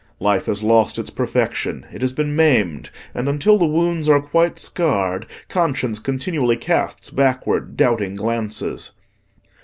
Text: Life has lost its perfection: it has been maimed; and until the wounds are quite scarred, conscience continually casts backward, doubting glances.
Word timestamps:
Life 0.19 0.47
has 0.47 0.63
lost 0.63 0.97
its 0.97 1.11
perfection: 1.11 1.85
it 1.93 2.01
has 2.01 2.11
been 2.11 2.35
maimed; 2.35 2.89
and 3.13 3.29
until 3.29 3.59
the 3.59 3.67
wounds 3.67 4.09
are 4.09 4.19
quite 4.19 4.57
scarred, 4.57 5.27
conscience 5.47 5.99
continually 5.99 6.57
casts 6.57 7.11
backward, 7.11 7.77
doubting 7.77 8.15
glances. 8.15 8.93